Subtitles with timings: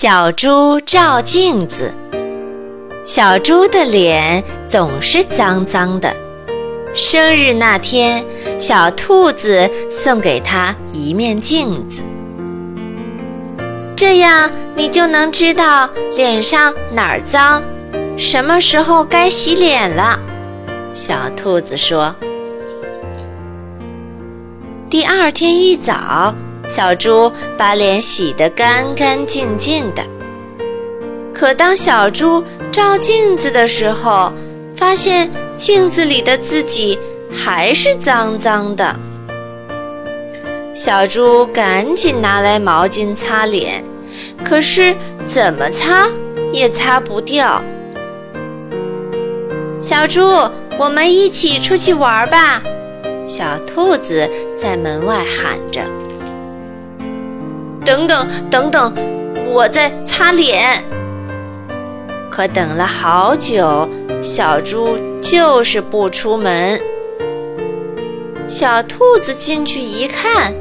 [0.00, 1.92] 小猪照镜子，
[3.04, 6.14] 小猪的脸总是脏脏的。
[6.94, 8.24] 生日那天，
[8.60, 12.02] 小兔子送给他一面镜子，
[13.96, 17.60] 这样你就能知道脸上哪儿脏，
[18.16, 20.16] 什么时候该洗脸了。
[20.92, 22.14] 小兔子说。
[24.88, 26.32] 第二天一早。
[26.68, 30.02] 小猪把脸洗得干干净净的，
[31.32, 34.30] 可当小猪照镜子的时候，
[34.76, 36.98] 发现镜子里的自己
[37.32, 38.94] 还是脏脏的。
[40.74, 43.82] 小猪赶紧拿来毛巾擦脸，
[44.44, 46.06] 可是怎么擦
[46.52, 47.64] 也擦不掉。
[49.80, 50.20] 小猪，
[50.78, 52.62] 我们一起出去玩吧！
[53.26, 55.80] 小兔子在门外喊着。
[57.88, 58.94] 等等等等，
[59.50, 60.84] 我在擦脸。
[62.30, 63.88] 可等了好久，
[64.20, 66.78] 小猪就是不出门。
[68.46, 70.52] 小兔子进去一看，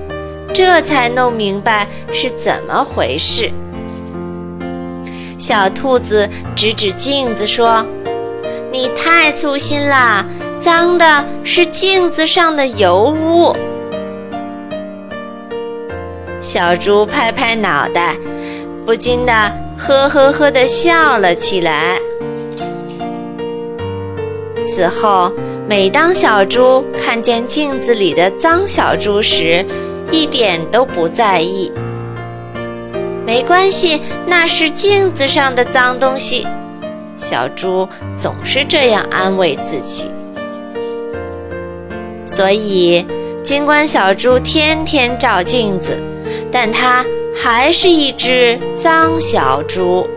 [0.54, 3.52] 这才弄明白是怎么回事。
[5.38, 7.86] 小兔子指指镜子说
[8.72, 10.26] ：“你太粗心了，
[10.62, 13.54] 脏的是镜子上的油污。”
[16.48, 18.16] 小猪拍拍脑袋，
[18.86, 19.34] 不禁的
[19.78, 22.00] 呵呵呵的笑了起来。
[24.64, 25.30] 此后，
[25.68, 29.66] 每当小猪看见镜子里的脏小猪时，
[30.10, 31.70] 一点都不在意。
[33.26, 36.48] 没关系，那是镜子上的脏东西。
[37.18, 40.10] 小猪总是这样安慰自己。
[42.24, 43.06] 所以，
[43.44, 46.00] 尽管小猪天天照镜子，
[46.52, 50.08] 但它还是一只脏小猪。